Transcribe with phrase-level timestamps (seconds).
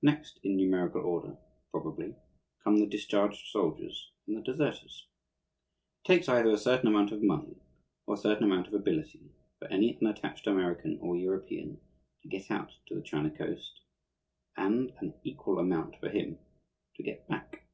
[0.00, 1.36] Next in numerical order,
[1.72, 2.14] probably,
[2.62, 5.08] come the discharged soldiers and the deserters.
[6.04, 7.56] It takes either a certain amount of money
[8.06, 11.80] or a certain amount of ability for any unattached American or European
[12.22, 13.80] to get out to the China Coast,
[14.56, 16.38] and an equal amount for him
[16.94, 17.66] to get back.